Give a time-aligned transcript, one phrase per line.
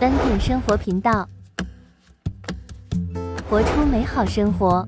[0.00, 1.28] 单点生活频道，
[3.50, 4.86] 活出美好生活。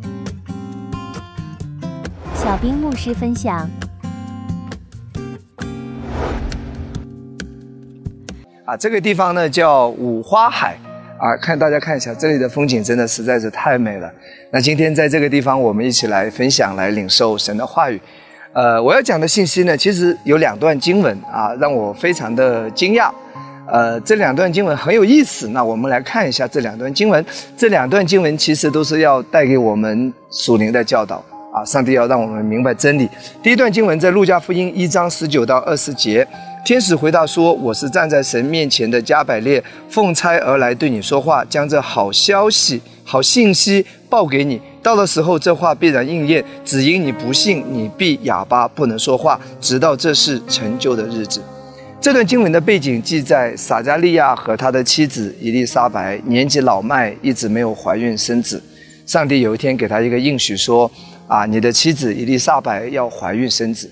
[2.37, 3.69] 小兵牧师分享。
[8.65, 10.79] 啊，这个地方呢叫五花海
[11.19, 14.09] 啊，看大家看一下，这里的风景真的实在是太美了。
[14.53, 18.01] 那今天在这个地方，我们一起来分享，来领受神的话语。
[18.53, 23.11] 呃，我要讲的信息呢，其实有两段经文啊，让我非常的惊讶。
[23.71, 25.49] 呃，这两段经文很有意思。
[25.49, 27.25] 那我们来看一下这两段经文。
[27.57, 31.65] 这两段经文其实都是要带给我们属灵的教导啊。
[31.65, 33.09] 上帝要让我们明白真理。
[33.43, 36.27] 第一段经文在路加福音一章十九到二十节，
[36.65, 44.61] 天使回答说：“我是站在神面前的加百列，奉差而来对你说话，将这好消息、好信息报给你。
[44.83, 46.45] 到的时候，这话必然应验。
[46.65, 51.41] 只因你不信，你必哑巴，不能说话，直到这事成就的日子。”
[52.01, 58.63] 这段经文的背景记载，撒加利亚和他的妻子伊丽莎白年纪老迈，一直没有怀孕生子。
[59.05, 60.91] 上帝有一天给他一个应许，说
[61.29, 63.91] ：“啊，你的妻子伊丽莎白要怀孕生子，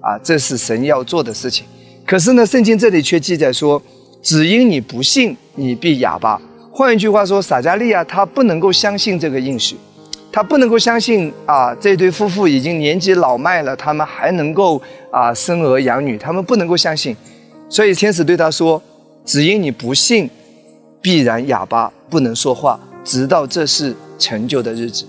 [0.00, 1.66] 啊，这是神要做的事情。”
[2.06, 3.80] 可是呢，圣经这里却记载说
[4.22, 6.40] ：“只因你不信，你必哑巴。”
[6.72, 9.76] 换一句话说，撒加利亚他不能够相信这个应许，
[10.32, 14.80] 他不能够相信啊，这对夫妇已经年纪老迈了，他们还能够
[15.12, 17.14] 啊生儿养女，他们不能够相信。
[17.70, 18.82] 所以天使对他说
[19.24, 20.28] ：“只因你不信，
[21.00, 25.06] 必然哑巴，不能说话，直到这是成就的日子。”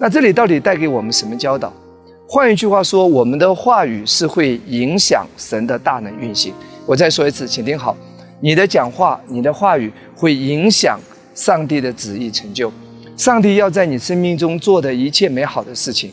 [0.00, 1.70] 那这里到底带给我们什么教导？
[2.26, 6.54] 换一句话说，我们的话语是会影响神的大能运行。
[6.86, 7.94] 我再说一次，请听好：
[8.40, 10.98] 你的讲话，你的话语会影响
[11.34, 12.72] 上帝的旨意成就。
[13.14, 16.10] 上帝要在你生命中做的一切美好的事情，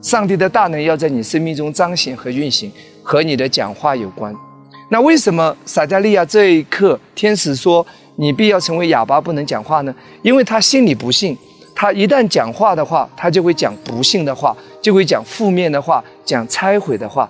[0.00, 2.70] 上帝的大能要在你生命中彰显和运行，
[3.02, 4.32] 和你的讲话有关。
[4.90, 7.84] 那为什么撒加利亚这一刻，天使说
[8.16, 9.94] 你必要成为哑巴，不能讲话呢？
[10.22, 11.36] 因为他心里不信，
[11.74, 17.28] 他一旦讲话的话，他就会讲不幸的话，就会讲负面的话，讲拆毁的话。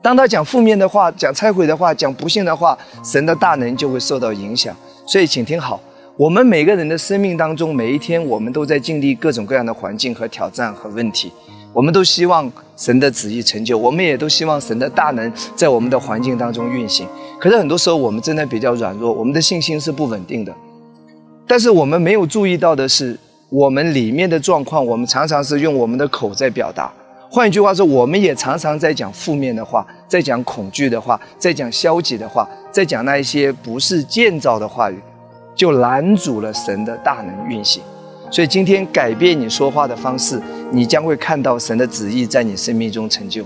[0.00, 4.74] 当他讲负面的话、讲拆毁的话、讲不幸的话，神的大能就会受到影响。
[5.06, 5.80] 所以，请听好，
[6.16, 11.32] 我们每个人的生命当中，每一天我们都在经历各种各样的环境和挑战和问题。
[11.72, 17.04] 我们都希望神的旨意成就，我们也都希望神的大能在我们的环境当中运行。
[17.40, 20.54] 可是很多时候我们真的比较软弱，我们的信心是不稳定的。
[21.48, 26.92] 但是我们没有注意到的是，我们里面的状况，我们常常是用我们的口在表达。
[27.28, 34.96] 换一句话说，我们也常常在讲负面的话，在讲恐惧的话，在讲消极的话，在讲那一些不是建造的话语，
[35.54, 37.82] 就拦阻了神的大能运行。
[38.30, 40.40] 所以今天改变你说话的方式，
[40.72, 43.44] 你将会看到神的旨意在你生命中成就。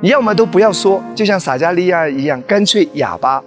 [0.00, 3.42] 你要么都不要说，就像撒加利亚一样，干脆哑巴。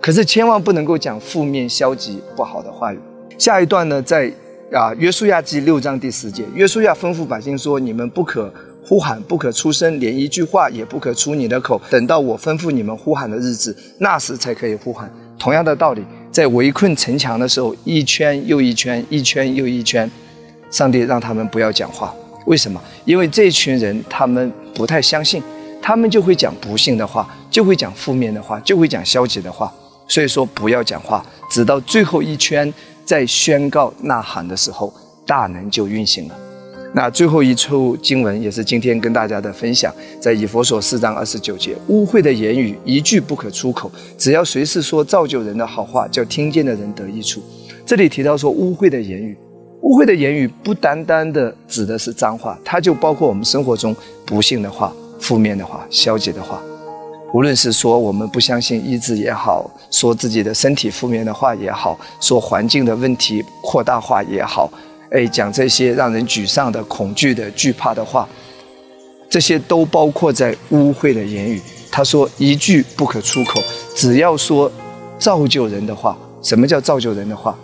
[0.00, 2.98] 可是千万不能够讲负面、消极、不好的话语。
[3.36, 4.32] 下一段呢，在
[4.72, 8.52] 啊约书亚记六章第十节，约书亚吩咐百姓说：“你们不可
[8.82, 16.04] 呼喊，不可出声，连一句话也不可出你的口，等到我吩咐你们呼喊的日子，那时才可以呼喊。”同样的道理。
[16.30, 20.08] 在围困城墙的时候，一圈又一圈，一圈又一圈，
[20.70, 22.14] 上帝让他们不要讲话。
[22.46, 22.80] 为什么？
[23.04, 25.42] 因为这群人他们不太相信，
[25.82, 29.72] 他们就会讲不幸的话，就会讲负面的话，就会讲消极的话。
[30.08, 32.72] 所以说不要讲话，直到最后一圈
[33.04, 34.92] 在宣告呐喊的时候，
[35.26, 36.34] 大能就运行了。
[36.92, 47.40] 那最后一处经文也是今天跟大家的分享，在以佛所四章二十九节，污秽的言语一句不可出口，只要随时说造就人的好话，叫听见的人得益处。
[47.86, 49.36] 这里提到说污秽的言语，
[49.82, 53.94] 污秽的言语不单单的指的是脏话，它就包括我们生活中
[54.26, 56.60] 不幸的话、负面的话、消极的话，
[57.32, 64.68] 无论是说我们不相信医治也好，说自己的身体负面的话也好，说环境的问题扩大化也好。
[65.10, 68.28] 哎，讲这些让人沮丧的、恐惧的、惧怕的话，
[69.28, 71.60] 这些都包括在污秽的言语。
[71.90, 73.60] 他说一句不可出口，
[73.96, 74.70] 只要说
[75.18, 76.16] 造就人的话。
[76.42, 77.58] 什么叫造就人的话？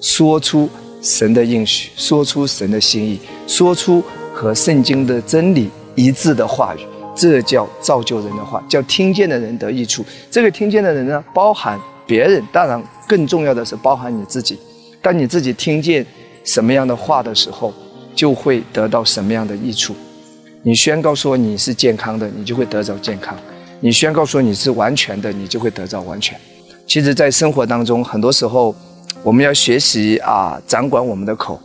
[0.00, 0.68] 说出
[1.00, 4.02] 神的应许，说出神的心意，说出
[4.34, 6.80] 和圣经的真理一致的话语，
[7.14, 10.04] 这叫造就人的话，叫听见的人得益处。
[10.30, 14.58] 这个听见的人呢，包含别人，当然更重要的是包含你自己。
[15.00, 16.04] 当你自己听见。
[16.48, 17.74] 什么样的话的时候，
[18.14, 19.94] 就会得到什么样的益处。
[20.62, 23.36] 你宣告说你是健康的，你就会得到健康；
[23.80, 26.40] 你宣告说你是完全的，你就会得到完全。
[26.86, 28.74] 其实，在生活当中，很多时候
[29.22, 31.60] 我们要学习啊，掌管我们的口。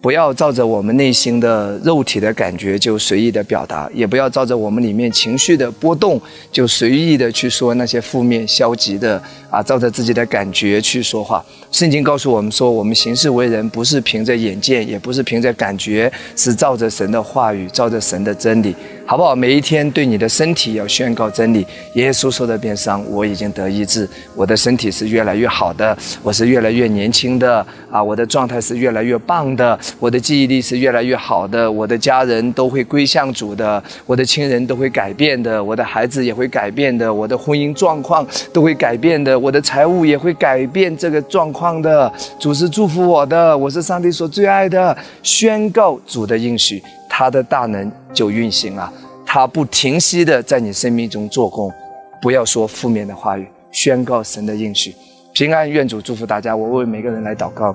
[0.00, 6.20] 不要照着我们内心的肉体的感觉就随意的表达，也不要照着我们里面情绪的波动
[6.52, 9.20] 就随意的去说那些负面消极的
[9.50, 11.44] 啊，照着自己的感觉去说话。
[11.72, 19.34] 圣经告诉我们说，我们行事为人不是凭着眼见，也不是凭着感觉，是照着神的话语，照着神的真理，好不好？
[19.34, 21.66] 每一天对你的身体要宣告真理。
[21.94, 29.78] 耶稣受的鞭伤，我已经得医治，我的身体是越来越好的，我是越来越年轻的啊，我的状态是越来越棒的。
[29.98, 42.12] 我的记忆力是越来越好的，我的家人都会归向主的，我的亲人都会改变的，我的孩子也会改变的，我的婚姻状况都会改变的，我的财务也会改变这个状况的。
[42.38, 44.96] 主是祝福我的，我是上帝所最爱的。
[45.22, 48.92] 宣告主的应许，他的大能就运行了，
[49.24, 51.72] 他不停息的在你生命中做工。
[52.20, 54.94] 不要说负面的话语，宣告神的应许，
[55.32, 55.68] 平安。
[55.70, 56.54] 愿主祝福大家。
[56.54, 57.74] 我为每个人来祷告。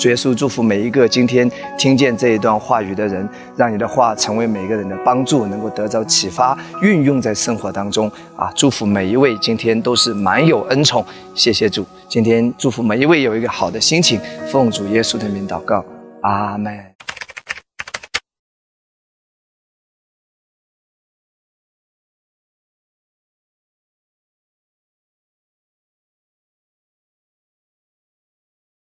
[0.00, 8.50] 主耶稣祝福每一个今天听见这一段话语的人，让你的话成为每个人的帮助，能够得到启发，运用在生活当中啊！
[8.56, 11.04] 祝福每一位今天都是满有恩宠，
[11.34, 11.84] 谢谢主。
[12.08, 14.18] 今天祝福每一位有一个好的心情，
[14.50, 15.84] 奉主耶稣的名祷告，
[16.22, 16.89] 阿门。